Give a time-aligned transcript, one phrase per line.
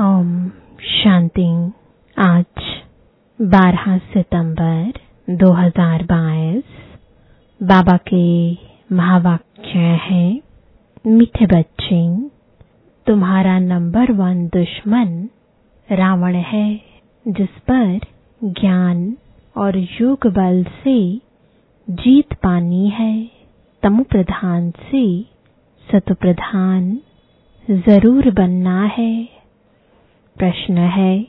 [0.00, 0.48] ओम
[0.82, 1.72] शांति।
[2.18, 2.62] आज
[3.42, 4.92] 12 सितंबर
[5.30, 6.62] 2022
[7.62, 8.52] बाबा के
[8.94, 10.40] महावाक्य है,
[11.06, 12.28] मीठे बच्चे,
[13.06, 15.28] तुम्हारा नंबर वन दुश्मन
[15.92, 16.80] रावण है,
[17.28, 18.00] जिस पर
[18.44, 19.16] ज्ञान
[19.56, 21.16] और योग बल से
[21.90, 23.30] जीत पानी है।
[23.82, 25.22] तमु प्रधान से
[25.92, 26.98] सतु प्रधान
[27.70, 29.33] ज़रूर बनना है।
[30.36, 31.26] प्रश्न है,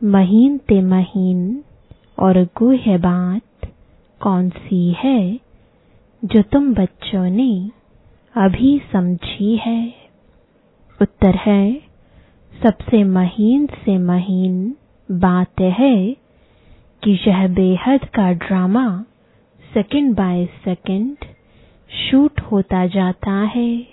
[0.00, 1.62] महीन ते महीन
[2.18, 3.70] और गुह्य बात
[4.20, 5.40] कौन सी है
[6.22, 7.70] जो तुम बच्चों ने
[8.34, 9.94] अभी समझी है?
[11.00, 11.82] उत्तर है,
[12.62, 14.74] सबसे महीन से महीन
[15.08, 15.96] बात है
[17.02, 19.04] कि यह बेहद का drama
[19.74, 21.24] second by second
[21.90, 23.86] shoot होता जाता है।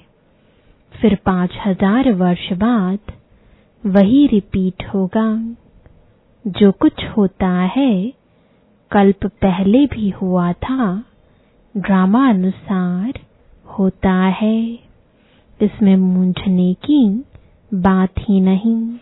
[0.93, 3.11] फिर पाँच हज़ार वर्ष बाद
[3.85, 5.55] वही रिपीट होगा।
[6.47, 8.13] जो कुछ होता है,
[8.91, 11.03] कल्प पहले भी हुआ था,
[11.77, 13.13] ड्रामा अनुसार
[13.65, 14.79] होता है।
[15.61, 17.23] इसमें मूंझने की
[17.73, 18.97] बात ही नहीं।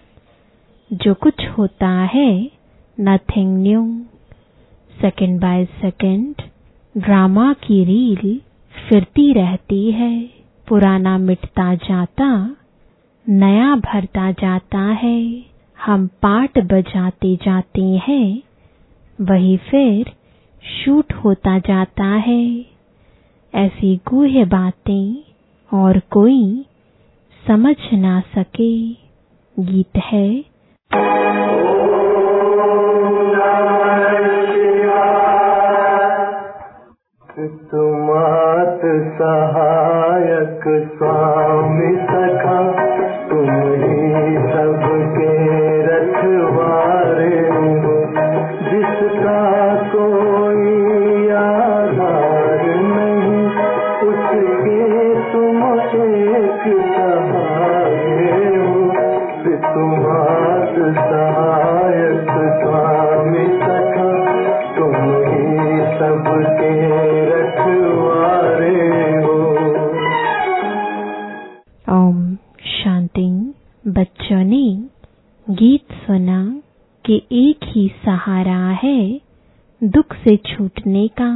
[0.93, 2.51] जो कुछ होता है
[2.99, 4.01] nothing new
[5.01, 6.35] second by second
[6.97, 8.41] drama की रील
[8.89, 10.29] फिरती रहती है,
[10.67, 12.55] पुराना मिटता जाता
[13.29, 15.43] नया भरता जाता है,
[15.85, 18.41] हम पाठ बजाते जाते हैं,
[19.21, 20.11] वही फिर
[20.63, 22.65] शूट होता जाता है।
[23.55, 25.23] ऐसी गुह्य बातें
[25.73, 26.65] और कोई
[27.47, 28.93] समझ ना सके,
[29.59, 30.43] गीत है।
[37.71, 38.81] तुमात
[39.17, 40.61] सहायक
[40.97, 42.77] स्वामी सखा
[43.29, 45.31] तुम ही सबके
[45.87, 47.31] रखवारे
[77.07, 79.21] कि एक ही सहारा है
[79.83, 81.29] दुख से छूटने का।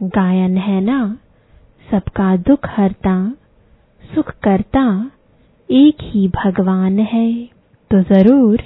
[0.00, 1.18] गायन है ना?
[1.90, 3.32] सबका दुख हरता,
[4.14, 5.10] सुख करता
[5.70, 7.48] एक ही भगवान है।
[7.90, 8.62] तो ज़रूर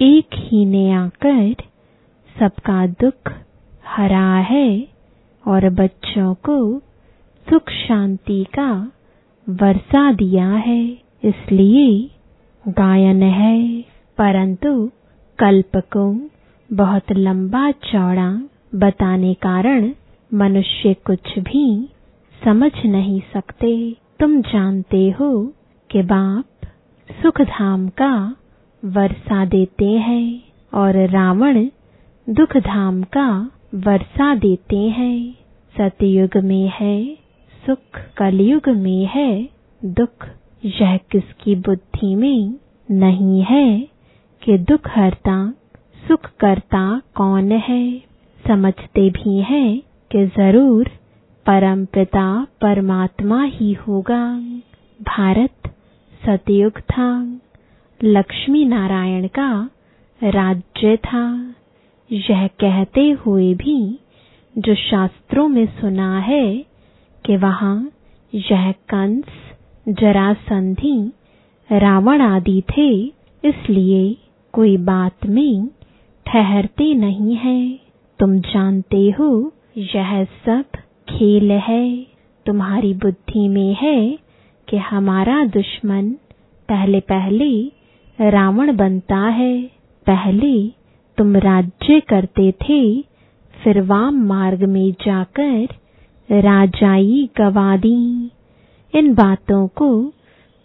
[0.00, 1.54] एक ही ने आकर
[2.36, 3.32] सबका दुख
[3.86, 4.88] हरा है
[5.44, 6.78] और बच्चों को
[7.46, 8.70] सुख शांति का
[9.48, 10.82] वर्षा दिया है।
[11.24, 12.10] इसलिए
[12.68, 13.82] गायन है,
[14.18, 14.90] परंतु
[15.40, 16.30] कल्प को
[16.72, 18.42] बहुत लंबा चौड़ा
[18.74, 19.90] बताने कारण
[20.34, 21.88] मनुष्य कुछ भी
[22.44, 25.52] समझ नहीं सकते। तुम जानते हो
[25.90, 26.66] कि बाप
[27.10, 28.36] सुख धाम का
[28.84, 30.42] वर्षा देते हैं
[30.74, 31.66] और रावण
[32.28, 35.34] दुख धाम का वर्षा देते हैं।
[35.76, 37.14] सतयुग में है,
[37.66, 39.48] सुख कलयुग में है,
[39.84, 40.28] दुख
[40.64, 42.54] यह किसकी बुद्धि में
[42.90, 43.99] नहीं है?
[44.42, 45.54] कि दुख हरता,
[46.08, 48.02] सुख करता कौन है?
[48.48, 50.88] समझते भी हैं कि ज़रूर
[51.46, 54.38] परम पिता परमात्मा ही होगा।
[55.02, 55.74] भारत
[56.26, 57.38] सतयुग था।
[58.04, 59.70] लक्ष्मी नारायण का
[60.24, 61.54] राज्य था।
[62.12, 63.98] यह कहते हुए भी
[64.58, 66.64] जो शास्त्रों में सुना है
[67.24, 67.90] कि वहाँ
[68.34, 69.24] यह कंस,
[69.88, 71.12] जरासंधि,
[71.72, 73.04] रावण आदि थे,
[73.44, 74.16] इसलिए
[74.52, 75.68] कोई बात में
[76.26, 77.78] ठहरते नहीं है।
[78.18, 80.64] तुम जानते हो, यह सब
[81.08, 82.06] खेल है।
[82.46, 84.18] तुम्हारी बुद्धि में है
[84.68, 86.10] कि हमारा दुश्मन
[86.68, 87.72] पहले पहले
[88.30, 89.62] रावण बनता है।
[90.06, 90.68] पहले
[91.16, 93.02] तुम राज्य करते थे,
[93.64, 95.68] फिर वाम मार्ग में जाकर
[96.40, 98.30] राजाई गवा दी।
[98.94, 100.12] इन बातों को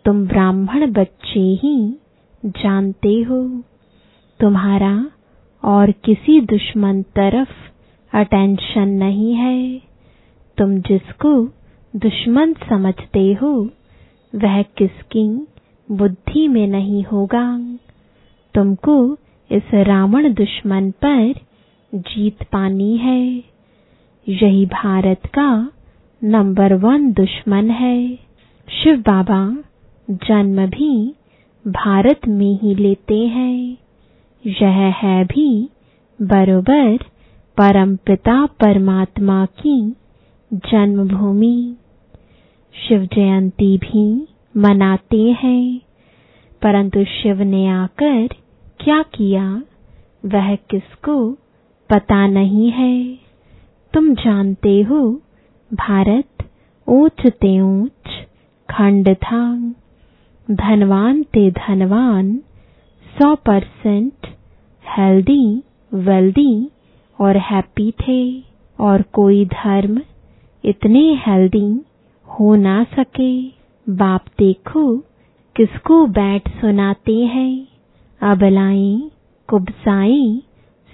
[0.06, 2.00] तुम ब्राह्मण बच्चे ही
[2.46, 3.64] जानते हो।
[4.40, 5.12] तुम्हारा
[5.64, 7.50] और किसी दुश्मन तरफ़
[8.18, 9.82] अटेंशन नहीं है।
[10.58, 11.46] तुम जिसको
[11.96, 13.70] दुश्मन समझते हो,
[14.36, 15.48] वह किसकी
[15.92, 17.78] बुद्धि में नहीं होगा।
[18.54, 19.18] तुमको
[19.52, 21.34] इस रावण दुश्मन पर
[21.96, 23.44] जीत पानी है।
[24.30, 25.72] यही भारत का
[26.24, 28.16] नंबर वन दुश्मन है।
[28.70, 29.58] शिव बाबा
[30.10, 31.16] जन्म भी
[31.68, 33.78] भारत में ही लेते हैं।
[34.48, 35.70] यह है भी
[36.22, 36.98] बरोबर
[37.58, 39.96] परमपिता परमात्मा की
[40.54, 41.76] जन्मभूमि।
[42.88, 44.28] शिव जयंती भी
[44.58, 45.82] मनाते हैं,
[46.62, 48.28] परंतु शिव ने आकर
[48.80, 49.62] क्या किया?
[50.26, 51.32] वह किसको
[51.90, 53.18] पता नहीं है।
[53.94, 55.22] तुम जानते हो,
[55.74, 56.50] भारत
[56.88, 58.28] ऊंच ते ऊंच
[58.70, 59.74] खंड था।
[60.52, 62.40] धनवान ते धनवान,
[63.06, 64.35] सौ परसेंट
[64.88, 66.70] हेल्दी, वेल्दी
[67.22, 68.44] और हैप्पी थे
[68.80, 70.02] और कोई धर्म
[70.66, 71.82] इतने हेल्दी
[72.28, 73.48] हो ना सके।
[73.90, 74.98] बाप देखो,
[75.56, 77.68] किसको बैठ सुनाते हैं।
[78.22, 79.12] अबलाएँ
[79.48, 80.42] कुबसाएँ,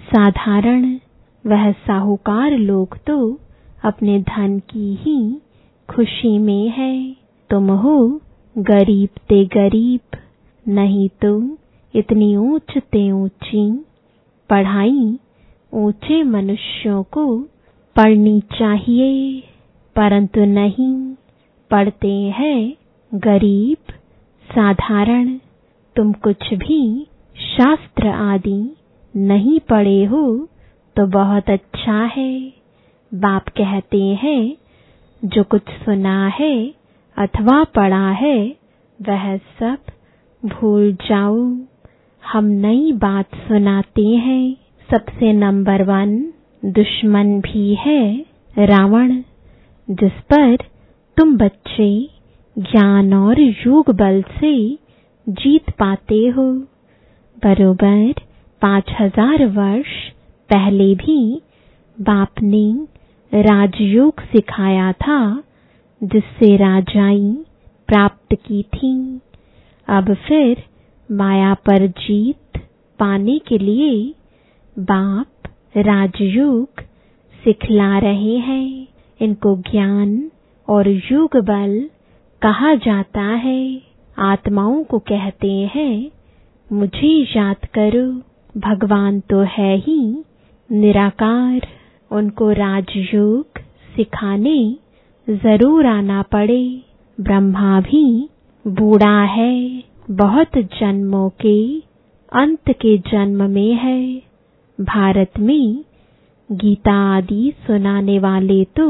[0.00, 0.98] साधारण।
[1.46, 3.40] वह साहूकार लोग तो
[3.84, 5.40] अपने धन की ही
[5.88, 7.16] खुशी में है।
[7.50, 8.20] तुम हो
[8.58, 10.00] गरीब ते गरीब,
[10.68, 11.58] नहीं तो
[11.94, 13.70] इतनी ऊंच ते ऊँची,
[14.50, 15.18] पढ़ाई
[15.72, 17.26] ऊँचे मनुष्यों को
[17.96, 19.40] पढ़नी चाहिए,
[19.96, 20.94] परंतु नहीं
[21.70, 22.72] पढ़ते हैं
[23.12, 23.92] गरीब,
[24.46, 25.36] साधारण।
[25.96, 27.06] तुम कुछ भी
[27.36, 28.60] शास्त्र आदि
[29.14, 30.24] नहीं पढ़े हो
[30.96, 32.32] तो बहुत अच्छा है।
[33.12, 34.56] बाप कहते हैं,
[35.22, 36.54] जो कुछ सुना है
[37.16, 38.38] अथवा पढ़ा है,
[38.98, 39.78] वह सब
[40.42, 41.38] भूल जाओ।
[42.32, 44.56] हम नई बात सुनाते हैं।
[44.88, 46.14] सबसे नंबर वन
[46.64, 48.24] दुश्मन भी है
[48.58, 49.12] रावण,
[49.88, 50.56] जिस पर
[51.16, 51.90] तुम बच्चे
[52.56, 54.54] ज्ञान और योग बल से
[55.26, 56.48] जीत पाते हो।
[57.42, 58.12] बरोबर
[58.62, 59.92] पाँच हज़ार वर्ष
[60.50, 61.20] पहले भी
[61.96, 62.66] बाप ने
[63.32, 65.42] राजयोग सिखाया था,
[66.00, 67.32] जिससे राजाई
[67.88, 69.20] प्राप्त की थी।
[69.88, 70.62] अब फिर
[71.12, 72.58] माया पर जीत
[72.98, 74.14] पाने के लिए
[74.78, 76.68] बाप राजयोग
[77.44, 78.88] सिखला रहे हैं।
[79.20, 80.30] इनको ज्ञान
[80.68, 81.90] और युग बल
[82.42, 83.82] कहा जाता है।
[84.18, 86.10] आत्माओं को कहते हैं,
[86.72, 88.06] मुझे याद करो,
[88.60, 90.24] भगवान तो है ही
[90.72, 91.66] निराकार।
[92.10, 93.46] उनको राजयोग
[93.96, 94.76] सिखाने
[95.28, 96.82] ज़रूर आना पड़े।
[97.20, 98.28] ब्रह्मा भी
[98.66, 101.58] बूढ़ा है। बहुत जन्मों के
[102.32, 104.00] अंत के जन्म में है।
[104.78, 105.84] भारत में
[106.50, 108.86] गीता आदि सुनाने वाले तो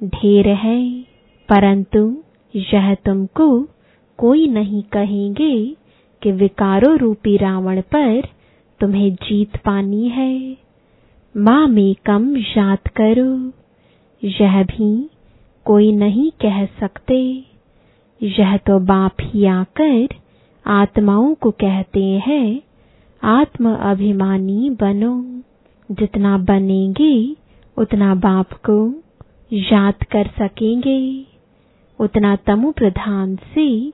[0.00, 0.80] ढेर है,
[1.48, 2.00] परंतु
[2.54, 3.48] यह तुमको
[4.18, 5.54] कोई नहीं कहेंगे
[6.22, 8.28] कि विकारों रूपी रावण पर
[8.80, 10.56] तुम्हें जीत पानी है।
[11.34, 13.30] माँ में कम याद करो,
[14.22, 14.90] यह भी
[15.66, 17.20] कोई नहीं कह सकते।
[18.20, 20.16] यह तो बाप ही आकर
[20.68, 22.62] आत्माओं को कहते हैं,
[23.22, 25.40] आत्म अभिमानी बनो।
[25.94, 27.36] जितना बनेंगे,
[27.78, 28.94] उतना बाप को
[29.52, 31.26] याद कर सकेंगे।
[32.00, 33.90] उतना तमु प्रधान से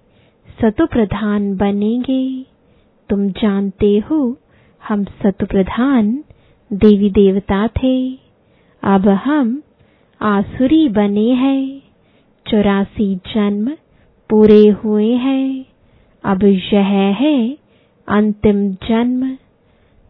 [0.63, 2.47] सतु प्रधान बनेंगे।
[3.11, 4.37] तुम जानते हो,
[4.89, 6.25] हम सतु प्रधान
[6.73, 8.13] देवी देवता थे।
[8.83, 9.63] अब हम
[10.23, 11.83] आसुरी बने हैं।
[12.47, 13.73] चौरासी जन्म
[14.31, 15.65] पूरे हुए हैं।
[16.25, 17.59] अब यह है
[18.09, 19.37] अंतिम जन्म।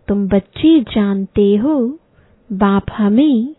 [0.09, 1.99] तुम बच्चे जानते हो,
[2.53, 3.55] बाप हमें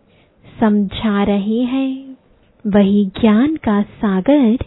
[0.60, 2.16] समझा रहे हैं।
[2.66, 4.58] वही ज्ञान का सागर,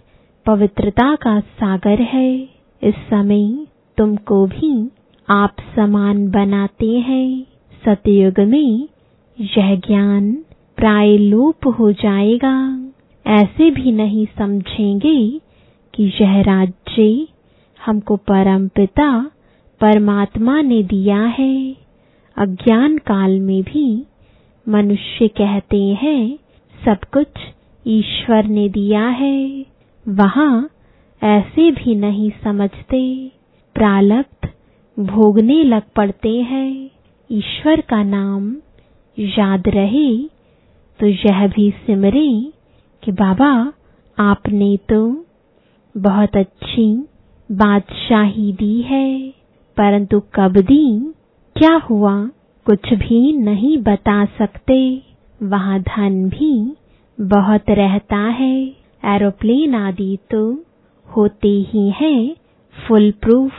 [0.45, 2.49] पवित्रता का सागर है।
[2.83, 3.67] इस समय
[3.97, 4.89] तुमको भी
[5.29, 7.45] आप समान बनाते हैं।
[7.85, 8.87] सतयुग में
[9.41, 10.31] यह ज्ञान
[10.77, 12.85] प्राय लोप हो जाएगा।
[13.27, 15.39] ऐसे भी नहीं समझेंगे
[15.93, 17.27] कि यह राज्य
[17.89, 19.09] हमको परम पिता
[19.81, 21.75] परमात्मा ने दिया है।
[22.37, 24.05] अज्ञान काल में भी
[24.69, 26.39] मनुष्य कहते हैं,
[26.85, 27.27] सब कुछ
[27.85, 29.65] ईश्वर ने दिया है।
[30.05, 30.69] वहाँ
[31.23, 33.01] ऐसे भी नहीं समझते।
[33.75, 34.49] प्रालब्ध
[34.97, 36.89] भोगने लग पड़ते हैं।
[37.29, 38.55] ईश्वर का नाम
[39.17, 40.17] याद रहे
[40.99, 42.51] तो यह भी सिमरे
[43.03, 43.73] कि बाबा,
[44.17, 45.25] आपने तो
[45.97, 46.87] बहुत अच्छी
[47.51, 49.29] बादशाही दी है,
[49.77, 51.13] परंतु कब दी
[51.55, 52.29] क्या हुआ?
[52.65, 55.01] कुछ भी नहीं बता सकते।
[55.43, 56.73] वहाँ धन भी
[57.21, 58.67] बहुत रहता है।
[59.05, 60.63] एरोप्लेन आदि तो
[61.17, 62.35] होते ही हैं।
[62.87, 63.51] फुल प्रूफ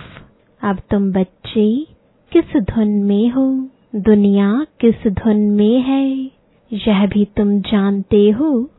[0.63, 1.87] अब तुम बच्चे
[2.33, 3.69] किस धुन में हो?
[3.97, 6.31] दुनिया किस धुन में है?
[6.73, 8.71] यह भी तुम जानते हो।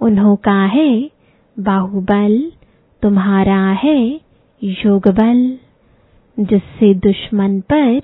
[0.00, 1.10] उन्हों का है,
[1.58, 2.52] बाहुबल
[3.02, 4.27] तुम्हारा है।
[4.62, 5.58] योग बल
[6.40, 8.00] जिससे दुश्मन पर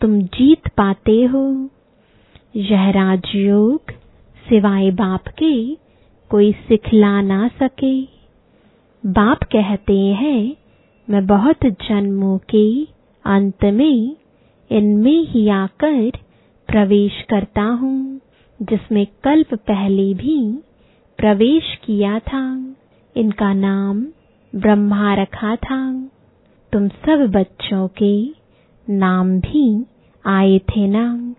[0.00, 1.70] तुम जीत पाते हो।
[2.56, 3.90] यह राजयोग
[4.48, 5.74] सिवाय बाप के
[6.30, 8.02] कोई सिखला ना सके।
[9.06, 10.56] बाप कहते हैं,
[11.10, 12.84] मैं बहुत जन्मों के
[13.24, 14.16] अंत में
[14.70, 16.10] इनमें ही आकर
[16.68, 18.20] प्रवेश करता हूँ,
[18.62, 20.58] जिसमें कल्प पहले भी
[21.18, 22.74] प्रवेश किया था।
[23.16, 24.06] इनका नाम
[24.54, 26.10] ब्रह्मा रखा था।
[26.72, 28.28] तुम सब बच्चों के
[28.90, 29.86] नाम भी
[30.26, 31.34] आए थे ना।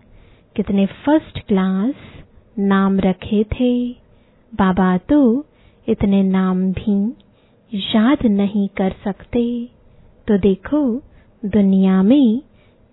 [0.56, 1.94] कितने फ़र्स्ट क्लास
[2.58, 3.92] नाम रखे थे।
[4.54, 5.46] बाबा तो
[5.88, 7.10] इतने नाम भी
[7.74, 9.68] याद नहीं कर सकते।
[10.28, 11.02] तो देखो,
[11.44, 12.42] दुनिया में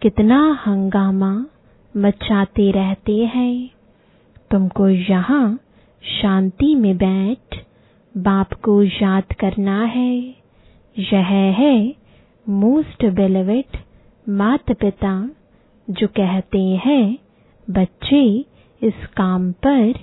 [0.01, 1.45] कितना हंगामा
[1.97, 3.69] मचाते रहते हैं।
[4.51, 5.59] तुमको यहाँ
[6.21, 7.66] शांति में बैठ
[8.17, 10.17] बाप को याद करना है।
[10.99, 11.25] यह
[11.59, 11.95] है
[12.49, 13.77] मोस्ट बेलवेट
[14.29, 15.29] माता पिता
[15.89, 17.17] जो कहते हैं,
[17.69, 18.45] बच्चे,
[18.83, 19.93] इस काम पर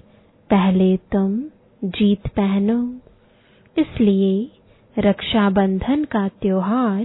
[0.50, 1.40] पहले तुम
[1.84, 2.94] जीत पहनो।
[3.78, 4.50] इसलिए
[4.98, 7.04] रक्षाबंधन का त्योहार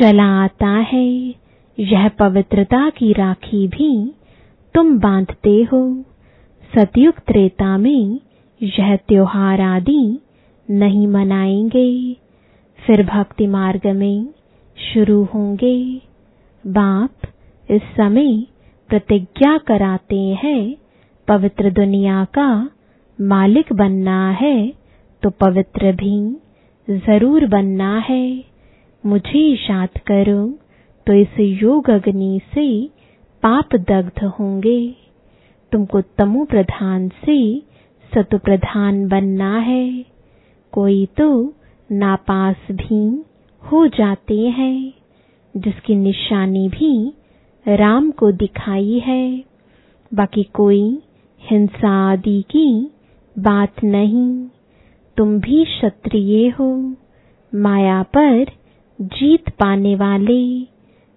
[0.00, 1.34] चला आता है।
[1.78, 4.14] यह पवित्रता की राखी भी
[4.74, 6.04] तुम बांधते हो।
[6.74, 8.20] सतयुग त्रेता में
[8.62, 10.18] यह त्योहार आदि
[10.68, 11.90] नहीं मनाएँगे।
[12.78, 14.26] फिर भक्ति मार्ग में
[14.78, 15.78] शुरू होंगे।
[16.64, 17.26] बाप
[17.68, 18.36] इस समय
[18.90, 20.76] प्रतिज्ञा कराते हैं,
[21.28, 22.48] पवित्र दुनिया का
[23.18, 24.56] मालिक बनना है
[25.22, 26.20] तो पवित्र भी
[26.88, 28.44] ज़रूर बनना है।
[29.04, 30.46] मुझे याद करो
[31.06, 32.68] तो इस योग अग्नि से
[33.42, 34.80] पाप दग्ध होंगे।
[35.72, 37.38] तुमको तमु प्रधान से
[38.12, 40.17] सतु प्रधान बनना है।
[40.72, 41.54] कोई तो
[41.92, 43.24] नापास भी
[43.62, 44.94] हो जाते हैं,
[45.56, 47.12] जिसकी निशानी भी
[47.68, 49.44] राम को दिखाई है।
[50.14, 51.02] बाकी कोई
[51.40, 52.90] हिंसा आदि की
[53.38, 54.46] बात नहीं।
[55.16, 56.94] तुम भी क्षत्रिय हो,
[57.54, 58.46] माया पर
[59.00, 60.60] जीत पाने वाले,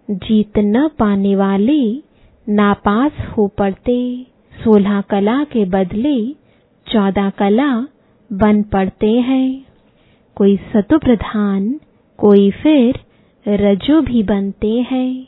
[0.09, 2.03] जीत न पाने वाले
[2.49, 4.27] नापास हो पड़ते।
[4.63, 6.31] सोलह कला के बदले
[6.87, 7.87] चौदह कला
[8.33, 9.65] बन पड़ते हैं।
[10.35, 11.79] कोई सतु प्रधान
[12.17, 12.99] कोई फिर
[13.47, 15.27] रजो भी बनते हैं।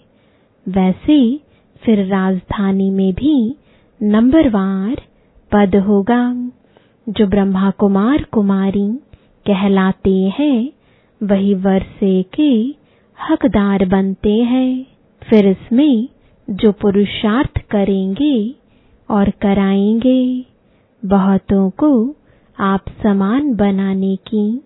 [0.67, 1.39] वैसे
[1.83, 3.55] फिर राजधानी में भी
[4.03, 4.95] नंबरवार
[5.51, 6.51] पद होगा।
[7.10, 9.00] जो ब्रह्मा कुमार कुमारी
[9.48, 10.69] कहलाते हैं,
[11.24, 12.75] वही वर्षे के
[13.29, 14.86] हकदार बनते हैं।
[15.29, 16.07] फिर इसमें
[16.50, 18.55] जो पुरुषार्थ करेंगे
[19.10, 20.45] और कराएँगे,
[21.05, 22.15] बहुतों को
[22.60, 24.62] आप समान बनाने की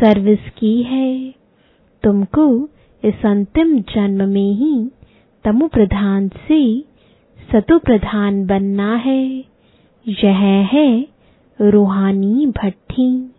[0.00, 1.34] सर्विस की है।
[2.02, 2.68] तुमको
[3.04, 4.90] इस अंतिम जन्म में ही
[5.44, 6.80] तमु प्रधान से
[7.52, 9.44] सतु प्रधान बनना है।
[10.08, 11.06] यह है
[11.60, 13.32] रूहानी भट्टी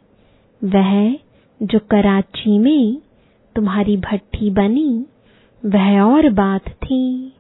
[0.64, 1.14] वह
[1.64, 2.98] जो कराची में
[3.56, 5.06] तुम्हारी भट्टी बनी,
[5.66, 7.34] वह और बात थी।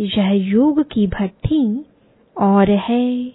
[0.00, 1.84] यह योग की भट्टी
[2.38, 3.32] और है।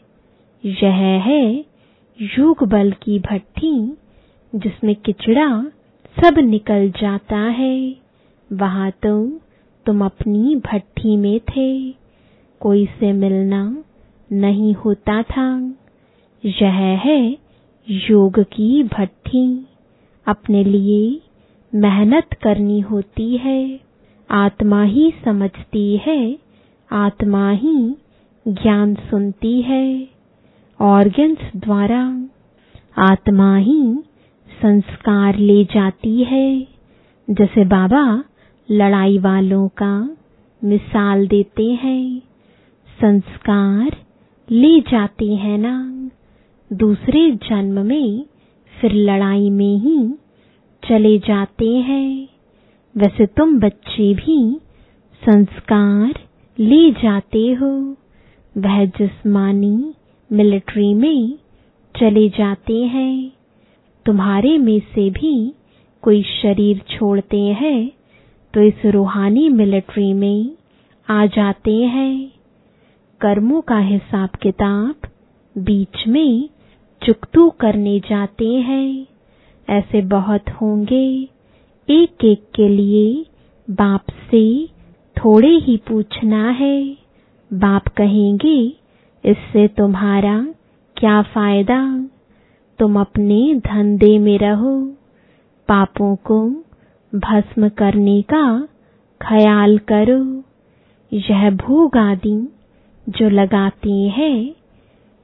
[0.66, 1.73] यह है
[2.22, 3.98] योग बल की भट्टी
[4.56, 5.66] जिसमें किचड़ा
[6.24, 7.96] सब निकल जाता है।
[8.54, 9.40] वहाँ तो
[9.86, 11.92] तुम अपनी भट्टी में थे।
[12.60, 13.84] कोई से मिलना
[14.32, 15.76] नहीं होता था।
[16.46, 17.38] यह है
[17.90, 19.68] योग की भट्टी
[20.28, 21.22] अपने लिए
[21.76, 23.80] मेहनत करनी होती है।
[24.32, 26.38] आत्मा ही समझती है।
[26.92, 27.96] आत्मा ही
[28.48, 30.13] ज्ञान सुनती है।
[30.84, 32.28] ऑर्गन्स द्वारा
[32.98, 33.98] आत्मा ही
[34.62, 36.68] संस्कार ले जाती है।
[37.30, 38.24] जैसे बाबा
[38.72, 40.18] लड़ाई वालों का
[40.64, 42.20] मिसाल देते हैं,
[43.02, 43.98] संस्कार
[44.52, 46.10] ले जाते हैं ना।
[46.74, 48.26] दूसरे जन्म में
[48.82, 50.14] फिर लड़ाई में ही
[50.90, 52.28] चले जाते हैं।
[52.98, 54.60] वैसे तुम बच्चे भी
[55.30, 56.14] संस्कार
[56.60, 57.96] ले जाते हो।
[58.58, 59.94] वह जिस्मानी
[60.34, 61.34] मिलिट्री में
[61.96, 63.32] चले जाते हैं।
[64.06, 65.34] तुम्हारे में से भी
[66.04, 67.92] कोई शरीर छोड़ते हैं
[68.54, 70.56] तो इस रूहानी मिलिट्री में
[71.10, 72.32] आ जाते हैं।
[73.22, 75.08] कर्मों का हिसाब किताब
[75.56, 76.50] बीच में
[77.02, 79.08] चुकतू करने जाते हैं।
[79.68, 81.06] ऐसे बहुत होंगे
[81.88, 83.26] एक एक के लिए
[83.68, 84.44] बाप से
[85.18, 86.98] थोड़े ही पूछना है।
[87.52, 88.83] बाप कहेंगे
[89.26, 90.48] इससे तुम्हारा
[90.98, 92.08] क्या फ़ायदा?
[92.80, 94.82] तुम अपने धंधे में रहो।
[95.68, 96.50] पापों को
[97.16, 98.68] भस्म करने का
[99.22, 100.44] ख्याल करो।
[101.14, 102.54] यह भोग आदि
[103.10, 104.56] जो लगाते हैं,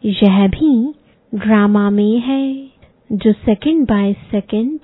[0.06, 0.94] यह भी
[1.36, 2.70] ड्रामा में है।
[3.12, 4.80] जो सेकंड बाय सेकंड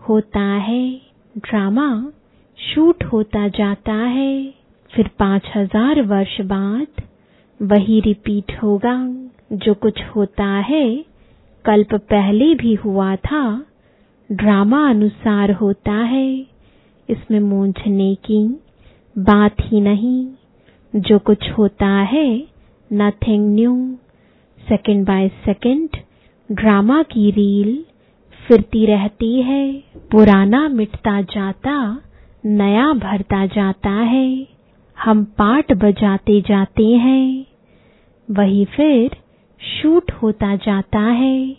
[0.00, 1.00] होता है,
[1.38, 2.12] ड्रामा
[2.58, 4.54] शूट होता जाता है।
[4.92, 7.02] फिर पाँच हज़ार वर्ष बाद
[7.62, 9.08] वही रिपीट होगा,
[9.52, 11.04] जो कुछ होता है।
[11.64, 13.66] कल्प पहले भी हुआ था,
[14.32, 16.46] ड्रामा अनुसार होता है।
[17.08, 18.60] इसमें मूंझने की
[19.18, 20.28] बात ही नहीं,
[20.96, 22.44] जो कुछ होता है
[22.92, 23.96] nothing new
[24.68, 25.88] second by second
[26.52, 27.84] drama की रील
[28.48, 29.72] फिरती रहती है,
[30.10, 32.02] पुराना मिटता जाता,
[32.46, 34.57] नया भरता जाता है।
[35.04, 37.46] हम पाठ बजाते जाते हैं,
[38.30, 39.16] वही फिर
[39.60, 41.56] शूट होता जाता है।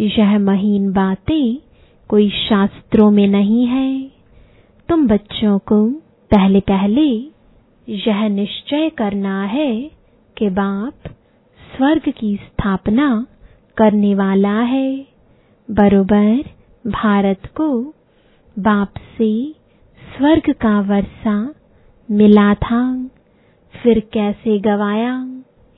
[0.00, 1.58] यह महीन बातें
[2.08, 4.10] कोई शास्त्रों में नहीं है।
[4.88, 5.86] तुम बच्चों को
[6.30, 7.06] पहले पहले
[7.88, 9.90] यह निश्चय करना है
[10.36, 11.08] कि बाप
[11.76, 13.26] स्वर्ग की स्थापना
[13.76, 15.06] करने वाला है।
[15.70, 16.44] बरोबर
[16.90, 17.94] भारत को
[18.58, 19.32] बाप से
[20.16, 21.54] स्वर्ग का वर्षा
[22.10, 22.80] मिला था
[23.74, 25.12] फिर कैसे गवाया?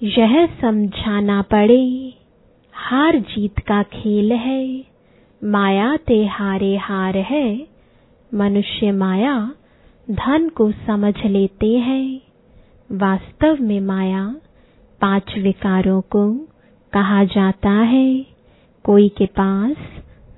[0.02, 2.12] यह समझाना पड़े,
[2.74, 4.84] हार जीत का खेल है,
[5.42, 7.66] माया ते हारे हार है,
[8.34, 9.52] मनुष्य माया
[10.10, 12.20] धन को समझ लेते हैं।
[12.92, 14.36] वास्तव में माया
[15.00, 16.32] पाँच विकारों को
[16.92, 18.26] कहा जाता है।
[18.84, 19.76] कोई के पास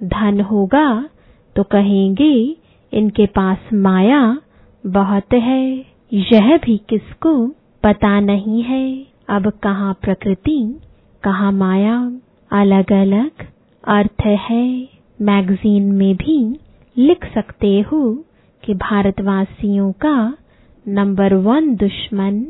[0.02, 1.08] धन होगा
[1.56, 2.56] तो कहेंगे,
[2.92, 4.38] इनके पास माया
[4.86, 7.48] बहुत है। यह भी किसको
[7.82, 10.80] पता नहीं है। अब कहाँ प्रकृति,
[11.22, 12.12] कहाँ माया
[12.52, 13.30] अलग अलग
[13.84, 14.88] अर्थ है।
[15.20, 16.60] मैगजीन में भी
[16.98, 18.24] लिख सकते हो
[18.64, 20.36] कि भारतवासियों का
[20.88, 22.46] नंबर वन दुश्मन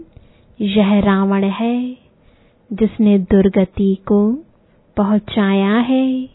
[0.61, 1.97] यह रावण है,
[2.73, 4.33] जिसने दुर्गति को
[4.97, 6.29] पहुँचाया है।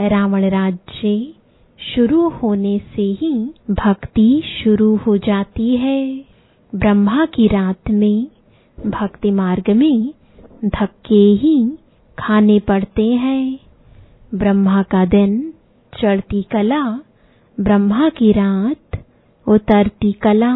[0.00, 1.32] रावण राज्य
[1.80, 6.24] शुरू होने से ही भक्ति शुरू हो जाती है।
[6.74, 8.26] ब्रह्मा की रात में
[8.86, 10.14] भक्ति मार्ग में
[10.64, 11.78] धक्के ही
[12.18, 13.58] खाने पड़ते हैं।
[14.34, 15.54] ब्रह्मा का दिन,
[16.02, 17.00] चढ़ती कला,
[17.60, 19.04] ब्रह्मा की रात,
[19.48, 20.54] उतरती कला।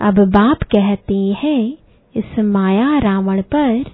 [0.00, 1.76] अब बाप कहते हैं,
[2.16, 3.84] इस माया रावण पर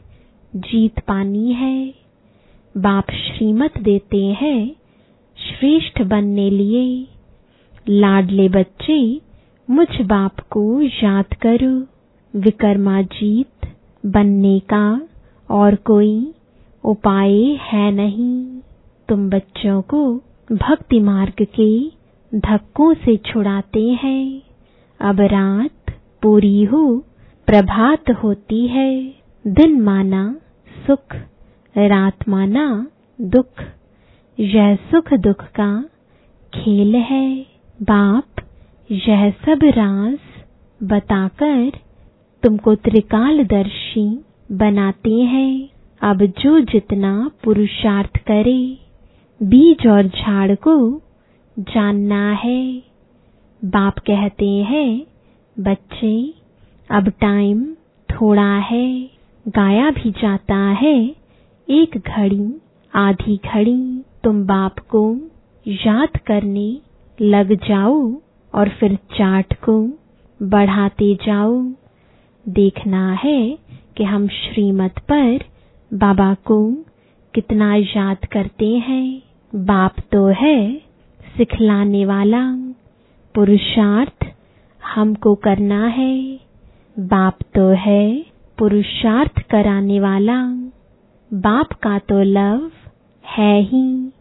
[0.57, 1.95] जीत पानी है।
[2.77, 4.77] बाप श्रीमत देते हैं
[5.49, 7.07] श्रेष्ठ बनने लिए।
[7.89, 9.21] लाडले बच्चे,
[9.71, 11.87] मुझ बाप को याद करो।
[12.41, 13.69] विकर्माजीत
[14.07, 15.09] बनने का
[15.51, 16.35] और कोई
[16.85, 18.61] उपाय है नहीं।
[19.09, 20.17] तुम बच्चों को
[20.53, 21.89] भक्ति मार्ग के
[22.35, 24.43] धक्कों से छुड़ाते हैं।
[25.01, 26.99] अब रात पूरी हो,
[27.47, 29.15] प्रभात होती है।
[29.47, 30.37] दिन माना
[30.87, 31.17] सुख,
[31.79, 32.87] रात माना
[33.21, 33.78] दुख।
[34.41, 35.85] यह सुख दुख का
[36.55, 37.47] खेल है,
[37.83, 38.25] बाप
[38.91, 40.19] यह सब राज
[40.83, 41.73] बताकर
[42.43, 45.69] तुमको त्रिकालदर्शी बनाते हैं।
[46.01, 48.79] अब जो जितना पुरुषार्थ करे,
[49.43, 51.03] बीज और झाड़ को
[51.59, 52.83] जानना है।
[53.65, 55.07] बाप कहते हैं,
[55.61, 56.35] बच्चे,
[56.91, 57.65] अब टाइम
[58.11, 59.11] थोड़ा है।
[59.49, 61.15] गाया भी जाता है,
[61.71, 62.61] एक घड़ी,
[62.95, 65.17] आधी घड़ी। तुम बाप को
[65.67, 66.79] याद करने
[67.21, 68.15] लग जाओ
[68.55, 69.89] और फिर चाट को
[70.43, 71.63] बढ़ाते जाओ।
[72.49, 73.59] देखना है
[73.97, 75.45] कि हम श्रीमत पर
[75.95, 76.73] बाबा को
[77.35, 79.23] कितना याद करते हैं।
[79.55, 80.77] बाप तो है
[81.37, 82.53] सिखलाने वाला।
[83.35, 84.27] पुरुषार्थ
[84.85, 86.41] हमको करना है।
[86.99, 88.27] बाप तो है
[88.59, 90.43] पुरुषार्थ कराने वाला।
[91.35, 92.71] बाप का तो लव
[93.25, 94.13] है ही।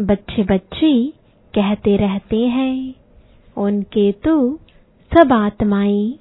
[0.00, 1.06] बच्चे बच्चे
[1.54, 2.94] कहते रहते हैं,
[3.56, 4.56] उनके तो
[5.12, 6.14] सब आत्माएँ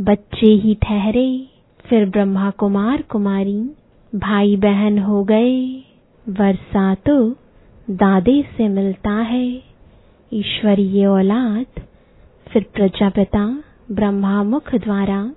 [0.00, 1.46] बच्चे ही ठहरे।
[1.86, 3.70] फिर ब्रह्मा कुमार कुमारी
[4.14, 5.82] भाई बहन हो गए।
[6.28, 7.30] वर्षा तो
[7.90, 9.62] दादे से मिलता है,
[10.32, 11.66] ईश्वरीय औलाद।
[12.52, 13.62] फिर प्रजापिता
[13.92, 15.34] ब्रह्मा मुख द्वारा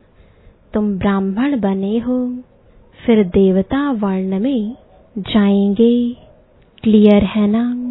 [0.74, 2.38] तुम ब्राह्मण बने हो।
[3.06, 4.76] फिर देवता वर्ण में
[5.18, 6.18] जाएँगे।
[6.84, 7.83] क्लियर है ना?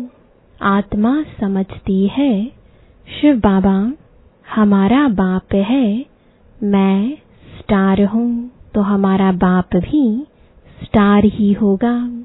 [0.63, 2.47] आत्मा समझती है।
[3.21, 3.93] शिव बाबा,
[4.55, 6.07] हमारा बाप है,
[6.63, 7.19] मैं
[7.59, 10.27] स्टार हूँ तो हमारा बाप भी
[10.85, 12.25] स्टार ही होगा।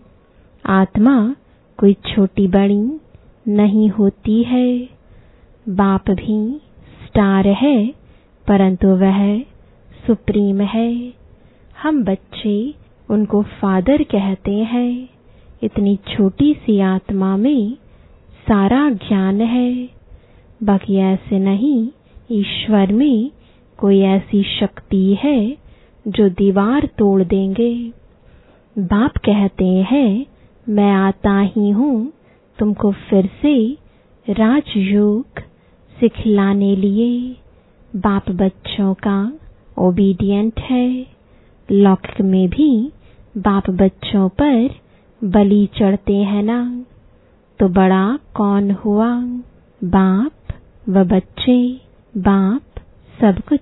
[0.66, 1.36] आत्मा
[1.78, 3.00] कोई छोटी बड़ी
[3.48, 4.90] नहीं होती है।
[5.70, 6.62] बाप भी
[7.06, 7.88] स्टार है,
[8.48, 9.40] परंतु वह
[10.08, 11.14] सुप्रीम है।
[11.82, 12.74] हम बच्चे
[13.10, 15.10] उनको फादर कहते हैं।
[15.64, 17.78] इतनी छोटी सी आत्मा में
[18.48, 19.90] सारा ज्ञान है।
[20.64, 21.88] बाकी ऐसे नहीं,
[22.32, 23.32] ईश्वर में
[23.78, 25.58] कोई ऐसी शक्ति है
[26.08, 27.92] जो दीवार तोड़ देंगे।
[28.80, 30.26] बाप कहते हैं,
[30.70, 32.14] मैं आता ही हूँ,
[32.60, 33.78] तुमको फिर से
[34.30, 35.26] राजयोग
[36.00, 37.36] सिखलाने लिए।
[37.96, 39.34] बाप बच्चों का
[39.78, 41.06] ओबीडियंट है।
[41.72, 42.92] लौकिक में भी
[43.38, 44.70] बाप बच्चों पर
[45.24, 46.86] बलि चढ़ते हैं ना।
[47.60, 49.10] तो बड़ा कौन हुआ?
[49.84, 50.54] बाप
[50.90, 51.82] व बच्चे।
[52.18, 52.62] बाप
[53.22, 53.62] सब कुछ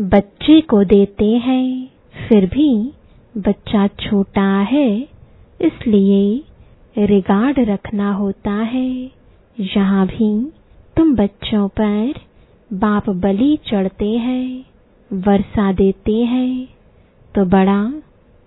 [0.00, 1.90] बच्चे को देते हैं।
[2.28, 2.92] फिर भी
[3.36, 5.08] बच्चा छोटा है,
[5.60, 6.44] इसलिए
[6.98, 9.10] रिगार्ड रखना होता है।
[9.60, 10.52] यहाँ भी
[10.96, 12.14] तुम बच्चों पर
[12.72, 14.64] बाप बलि चढ़ते हैं,
[15.12, 16.68] वर्षा देते हैं।
[17.34, 17.82] तो बड़ा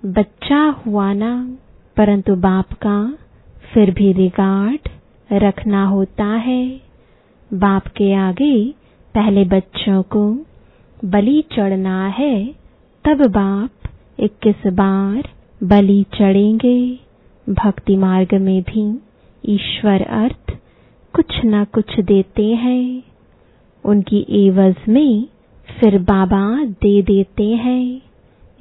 [0.05, 1.57] बच्चा हुआ ना,
[1.97, 3.17] परंतु बाप का
[3.73, 4.89] फिर भी रिगार्ड
[5.33, 6.81] रखना होता है।
[7.53, 8.69] बाप के आगे
[9.15, 10.39] पहले बच्चों को
[11.05, 12.47] बलि चढ़ना है,
[13.05, 15.29] तब बाप इक्कीस बार
[15.63, 16.99] बलि चढ़ेंगे।
[17.49, 19.01] भक्ति मार्ग में भी
[19.45, 20.57] ईश्वर अर्थ
[21.13, 23.03] कुछ न कुछ देते हैं।
[23.85, 25.27] उनकी एवज में
[25.79, 28.01] फिर बाबा दे देते हैं।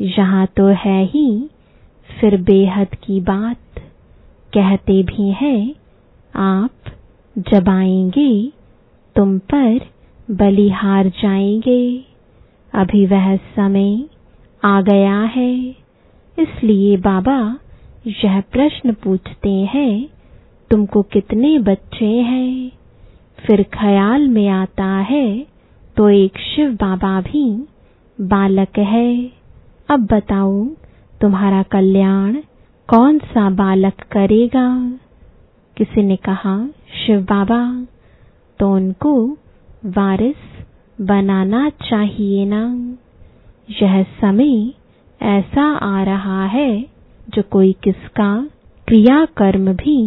[0.01, 1.51] यहाँ तो है ही
[2.21, 3.57] फिर बेहद की बात।
[4.57, 5.75] कहते भी हैं,
[6.37, 6.71] आप
[7.39, 8.53] जब आएँगे,
[9.17, 9.81] तुम पर
[10.31, 12.05] बलिहार जाएँगे।
[12.73, 14.05] अभी वह समय
[14.63, 15.55] आ गया है।
[16.37, 17.39] इसलिए बाबा
[18.07, 20.09] यह प्रश्न पूछते हैं,
[20.71, 22.73] तुमको कितने बच्चे हैं?
[23.39, 25.47] फिर ख्याल में आता है
[25.97, 27.65] तो एक शिव बाबा भी
[28.21, 29.33] बालक है।
[29.89, 30.65] अब बताओ
[31.21, 32.37] तुम्हारा कल्याण
[32.89, 34.91] कौन सा बालक करेगा?
[35.77, 37.87] किसी ने कहा, शिव बाबा
[38.61, 39.33] तो उनको
[39.87, 40.37] वारिस
[41.01, 42.63] बनाना चाहिए ना।
[43.83, 44.73] यह समय
[45.21, 46.87] ऐसा आ रहा है
[47.29, 48.51] जो कोई किसका
[48.89, 49.99] क्रिया कर्म भी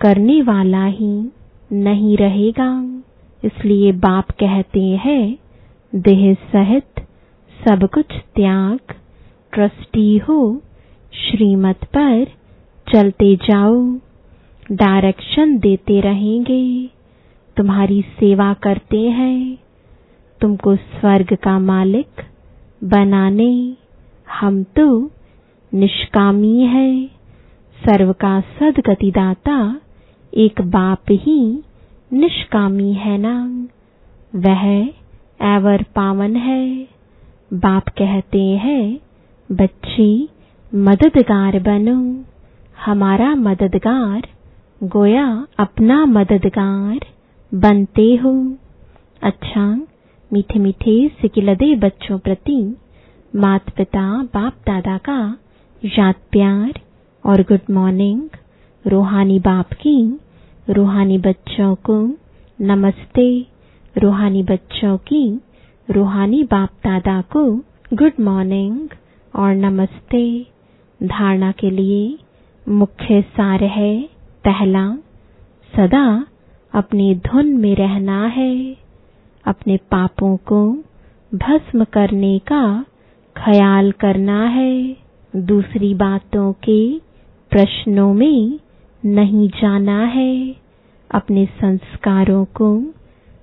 [0.00, 1.32] करने वाला ही
[1.72, 2.70] नहीं रहेगा।
[3.44, 5.38] इसलिए बाप कहते हैं,
[5.94, 7.06] देह सहित
[7.58, 8.78] सब कुछ त्याग,
[9.52, 10.62] ट्रस्टी हो
[11.14, 12.26] श्रीमत पर
[12.92, 13.98] चलते जाओ।
[14.72, 16.90] डायरेक्शन देते रहेंगे।
[17.56, 19.58] तुम्हारी सेवा करते हैं।
[20.40, 22.10] तुमको स्वर्ग का मालिक
[22.84, 23.76] बनाने
[24.40, 25.10] हम तो
[25.74, 27.06] निष्कामी है।
[27.84, 29.80] सर्व का सदगतिदाता
[30.34, 31.62] एक बाप ही
[32.12, 33.68] निष्कामी है ना।
[34.34, 34.66] वह
[35.56, 36.88] एवर पावन है।
[37.52, 38.98] बाप कहते हैं,
[39.52, 40.28] बच्ची
[40.74, 42.24] मददगार बनो।
[42.84, 44.22] हमारा मददगार
[44.82, 46.98] गोया अपना मददगार
[47.54, 48.56] बनते हो।
[49.22, 49.86] अच्छा
[50.32, 52.76] मीठे मीठे सिकिलदे बच्चों प्रति
[53.36, 55.38] माता पिता बाप दादा का
[55.84, 56.80] याद प्यार
[57.26, 58.28] और गुड मॉर्निंग।
[58.86, 60.18] रूहानी बाप की,
[60.70, 62.16] रूहानी बच्चों को
[62.60, 63.46] नमस्ते।
[64.02, 65.40] रूहानी बच्चों की,
[65.90, 67.56] रूहानी बाप दादा को
[67.94, 68.88] गुड मॉर्निंग
[69.36, 70.57] और नमस्ते।
[71.02, 72.18] धारणा के लिए
[72.68, 74.02] मुख्य सार है,
[74.44, 74.96] पहला,
[75.76, 76.26] सदा
[76.74, 78.76] अपनी धुन में रहना है।
[79.46, 80.72] अपने पापों को
[81.34, 82.84] भस्म करने का
[83.36, 84.96] ख्याल करना है।
[85.36, 86.98] दूसरी बातों के
[87.50, 88.58] प्रश्नों में
[89.04, 90.56] नहीं जाना है।
[91.10, 92.80] अपने संस्कारों को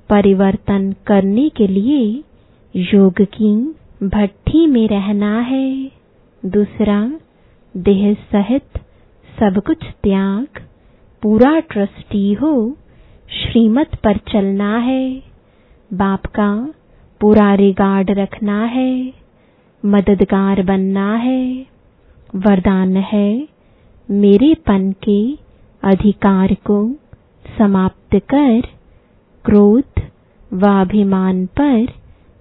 [0.09, 2.23] परिवर्तन करने के लिए
[2.75, 5.91] योग की भट्टी में रहना है।
[6.45, 7.19] दूसरा
[7.77, 8.77] देह सहित
[9.39, 10.47] सब कुछ त्याग,
[11.21, 12.77] पूरा ट्रस्टी हो,
[13.29, 15.23] श्रीमत पर चलना है।
[15.93, 16.73] बाप का
[17.21, 19.13] पूरा रिगार्ड रखना है,
[19.85, 21.65] मददगार बनना है।
[22.35, 23.47] वरदान है
[24.11, 25.37] मेरे पन के
[25.83, 26.91] अधिकार को
[27.57, 28.61] समाप्त कर,
[29.45, 30.01] क्रोध
[30.53, 31.87] व अभिमान पर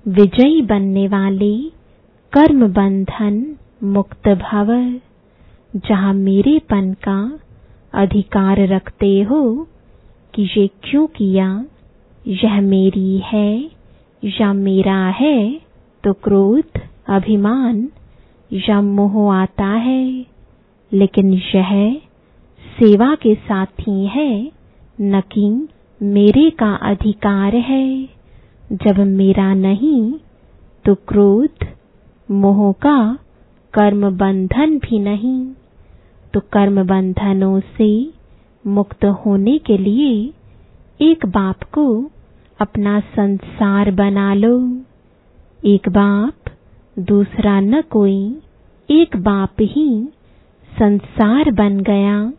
[0.08, 1.56] विजयी बनने वाले
[2.32, 5.00] कर्म बंधन मुक्त भव।
[5.76, 7.38] जहाँ मेरे पन का
[7.94, 9.66] अधिकार रखते हो
[10.34, 11.64] कि ये क्यों किया?
[12.26, 13.70] यह मेरी है
[14.24, 15.60] या मेरा है
[16.04, 17.88] तो क्रोध, अभिमान
[18.52, 20.26] या मोह आता है।
[20.92, 21.96] लेकिन यह
[22.78, 24.52] सेवा के साथ ही है
[25.00, 25.68] न कि
[26.02, 28.08] मेरे का अधिकार है।
[28.72, 30.14] जब मेरा नहीं
[30.84, 31.66] तो क्रोध,
[32.30, 33.18] मोह का
[33.74, 35.46] कर्म बंधन भी नहीं।
[36.34, 38.12] तो कर्म बंधनों से
[38.66, 40.32] मुक्त होने के लिए
[41.00, 42.10] एक बाप को
[42.60, 44.82] अपना संसार बना लो।
[45.64, 46.50] एक बाप
[46.98, 48.36] दूसरा न कोई,
[48.90, 50.08] एक बाप ही
[50.78, 52.32] संसार बन गया।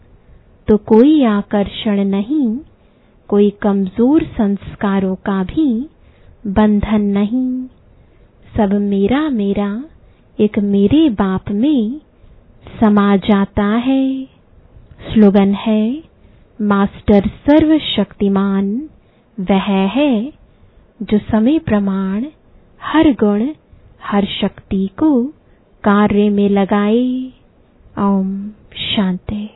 [0.67, 2.59] तो कोई आकर्षण नहीं,
[3.27, 5.89] कोई कमज़ोर संस्कारों का भी
[6.47, 7.63] बंधन नहीं।
[8.57, 9.83] सब मेरा मेरा,
[10.39, 12.01] एक मेरे बाप में
[12.67, 14.25] समा जाता है।
[15.13, 16.03] स्लोगन है,
[16.61, 18.89] मास्टर सर्वशक्तिमान।
[19.39, 20.33] वह है
[21.01, 22.25] जो समय प्रमाण,
[22.83, 23.49] हर गुण,
[24.03, 25.23] हर शक्ति को
[25.83, 27.31] कार्य में लगाए।
[27.99, 28.49] ओम
[28.95, 29.49] शांति।